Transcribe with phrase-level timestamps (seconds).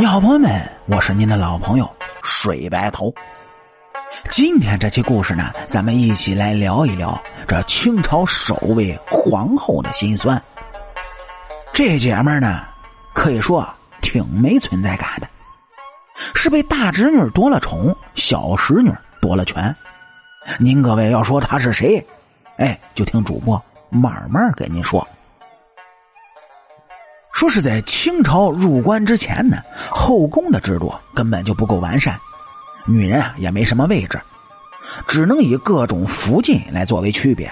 [0.00, 0.50] 你好，朋友们，
[0.86, 1.86] 我是您的老朋友
[2.22, 3.14] 水白头。
[4.30, 10.42] 今天这期故事呢，咱们一起来聊一聊这清朝首位皇后的辛酸。
[11.70, 12.64] 这姐们儿呢，
[13.12, 13.68] 可以说
[14.00, 15.28] 挺没存在感的，
[16.34, 18.90] 是被大侄女夺了宠，小侄女
[19.20, 19.76] 夺了权。
[20.58, 22.02] 您各位要说她是谁，
[22.56, 25.06] 哎，就听主播慢慢给您说。
[27.40, 32.20] 说是在清朝入关之前呢，后宫的制度根本就不够完善，
[32.84, 34.20] 女人啊也没什么位置，
[35.08, 37.50] 只能以各种福晋来作为区别。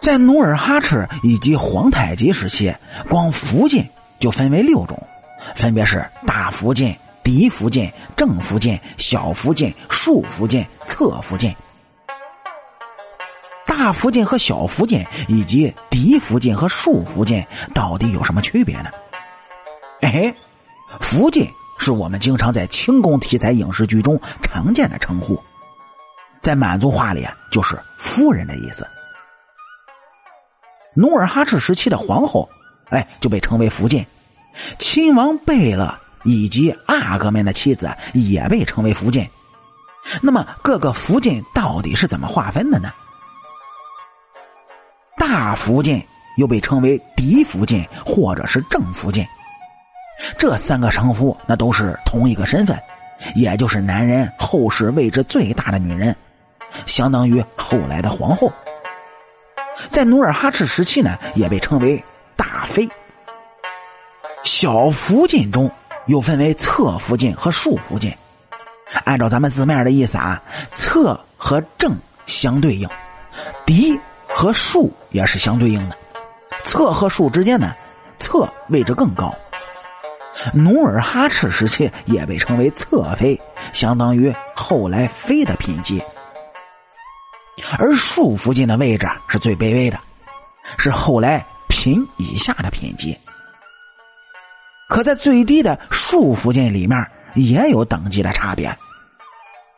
[0.00, 2.74] 在努尔哈赤以及皇太极时期，
[3.08, 5.00] 光福晋就分为六种，
[5.54, 6.92] 分别是大福晋、
[7.22, 11.54] 嫡福晋、正福晋、小福晋、庶福晋、侧福晋。
[13.80, 17.42] 大福晋和小福晋，以及嫡福晋和庶福晋，
[17.74, 18.90] 到底有什么区别呢？
[20.02, 20.34] 哎，
[21.00, 21.48] 福晋
[21.78, 25.42] 是我们经常在清宫题材影视剧中常见的称呼，
[26.42, 28.86] 在满族话里啊，就是夫人的意思。
[30.94, 32.46] 努尔哈赤时期的皇后，
[32.90, 34.04] 哎，就被称为福晋；
[34.78, 39.26] 亲王贝勒以及阿哥们的妻子也被称为福晋。
[40.20, 42.92] 那么，各个福晋到底是怎么划分的呢？
[45.20, 46.02] 大福晋
[46.38, 49.22] 又被称为嫡福晋或者是正福晋，
[50.38, 52.80] 这三个称呼那都是同一个身份，
[53.34, 56.16] 也就是男人后世位置最大的女人，
[56.86, 58.50] 相当于后来的皇后。
[59.90, 62.02] 在努尔哈赤时期呢，也被称为
[62.34, 62.88] 大妃。
[64.42, 65.70] 小福晋中
[66.06, 68.10] 又分为侧福晋和庶福晋，
[69.04, 71.94] 按照咱们字面的意思啊，侧和正
[72.24, 72.88] 相对应，
[73.66, 74.00] 嫡。
[74.40, 75.96] 和庶也是相对应的，
[76.64, 77.74] 侧和庶之间呢，
[78.16, 79.30] 侧位置更高。
[80.54, 83.38] 努尔哈赤时期也被称为侧妃，
[83.74, 86.02] 相当于后来妃的品级。
[87.76, 90.00] 而庶附近的位置是最卑微的，
[90.78, 93.14] 是后来嫔以下的品级。
[94.88, 98.74] 可在最低的庶附近里面也有等级的差别。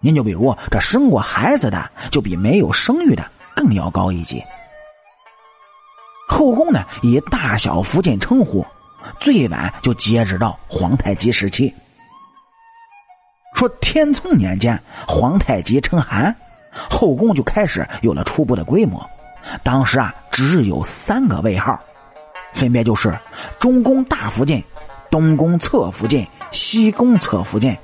[0.00, 3.22] 您就比如这生过孩子的，就比没有生育的。
[3.56, 4.40] 更要高一级。
[6.28, 8.64] 后宫呢，以大小福晋称呼，
[9.18, 11.74] 最晚就截止到皇太极时期。
[13.54, 14.78] 说天聪年间，
[15.08, 16.36] 皇太极称汗，
[16.90, 19.04] 后宫就开始有了初步的规模。
[19.62, 21.80] 当时啊，只有三个位号，
[22.52, 23.16] 分别就是
[23.58, 24.62] 中宫大福晋、
[25.10, 27.74] 东宫侧福晋、西宫侧福晋。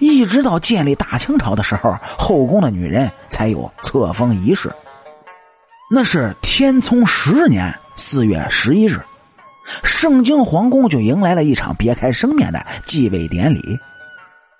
[0.00, 4.72] 一直到建立大清朝的时候，后宫的女人才有册封仪式。
[5.90, 9.00] 那是天聪十年四月十一日，
[9.82, 13.60] 盛京皇宫就迎来了一场别开生面的继位典礼。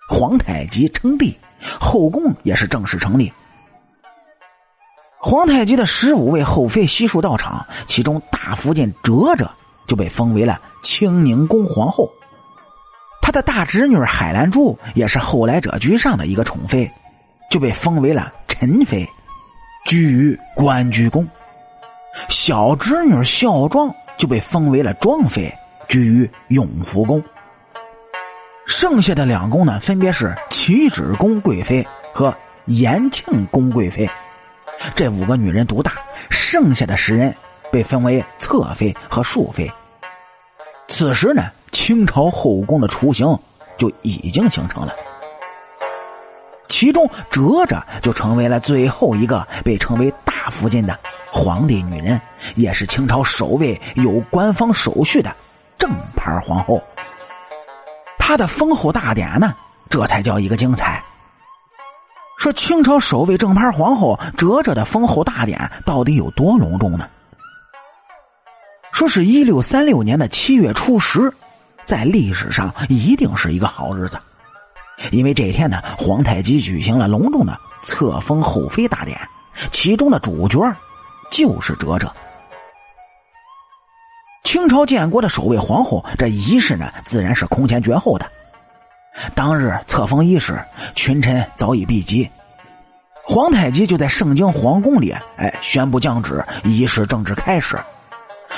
[0.09, 1.37] 皇太极称帝，
[1.81, 3.33] 后宫也是正式成立。
[5.19, 9.51] 皇太极的十五位后妃悉数到场，其中大福晋哲哲
[9.87, 12.13] 就被封为了清宁宫皇后。
[13.25, 16.89] 他的大侄女海兰珠也是后来者居上的一个宠妃，
[17.51, 19.09] 就被封为了宸妃，
[19.87, 21.25] 居于关雎宫；
[22.29, 25.51] 小侄女孝庄就被封为了庄妃，
[25.89, 27.25] 居于永福宫。
[28.67, 32.37] 剩下的两宫呢，分别是齐止宫贵妃和
[32.67, 34.07] 延庆宫贵妃。
[34.95, 35.93] 这五个女人独大，
[36.29, 37.35] 剩下的十人
[37.73, 39.73] 被分为侧妃和庶妃。
[40.89, 41.45] 此时呢。
[41.75, 43.27] 清朝后宫的雏形
[43.77, 44.95] 就已经形成了，
[46.69, 50.97] 其中哲哲就成为了最后一个被称为大福晋的
[51.33, 52.19] 皇帝女人，
[52.55, 55.35] 也是清朝首位有官方手续的
[55.77, 56.81] 正牌皇后。
[58.17, 59.53] 她的封后大典呢，
[59.91, 61.03] 这才叫一个精彩。
[62.39, 67.09] 说清朝首位正牌皇后哲哲的封后大典到底有多隆重呢？
[68.93, 71.33] 说是一六三六年的七月初十。
[71.85, 74.19] 在历史上一定是一个好日子，
[75.13, 79.19] 因为这天呢，皇太极举行了隆重的册封后妃大典，
[79.71, 80.59] 其中的主角
[81.31, 82.11] 就是哲哲。
[84.45, 88.27] 清朝建国的首位皇后，这仪式呢，自然是空前绝后的。
[89.35, 90.59] 当日册封仪式，
[90.95, 92.29] 群臣早已毕集，
[93.25, 97.79] 皇太极就在盛京皇宫里，哎，宣布降旨，仪式正式开始，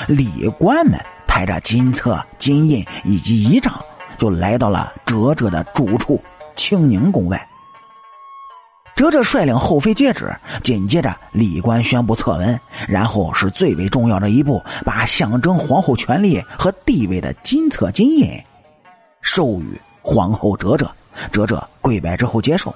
[0.07, 0.97] 礼官们。
[1.37, 3.71] 带着金册、金印以及仪仗，
[4.17, 6.19] 就来到了哲哲的住处
[6.55, 7.47] 清宁宫外。
[8.95, 18.27] 哲哲率领后妃接旨，紧接着礼官宣布册文，然后是最为重要的一步，把象征皇后权力和地位的金册、金印
[19.21, 20.89] 授予皇后哲哲。
[21.31, 22.73] 哲哲跪拜之后接受，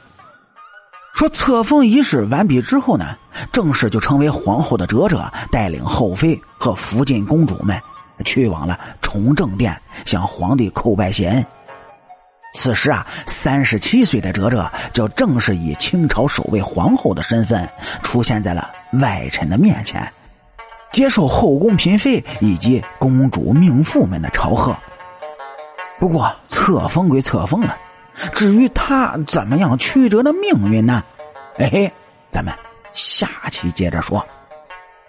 [1.16, 3.16] 说册封仪式完毕之后呢，
[3.52, 7.75] 正式就成为皇后的哲哲带领后妃和福晋公主们
[8.24, 11.46] 去往了崇政殿，向皇帝叩拜谢恩。
[12.54, 17.70] 此时啊，三十七岁的哲哲就正式以清朝首位皇后的身份
[18.04, 18.70] 出现在了
[19.02, 20.12] 外臣的面前，
[20.92, 24.76] 接受后宫嫔妃以及公主命妇们的朝贺。
[25.98, 27.78] 不过册封归册封了，
[28.34, 31.04] 至于他怎么样曲折的命运呢？
[31.58, 31.90] 哎，
[32.30, 32.54] 咱们
[32.92, 34.26] 下期接着说。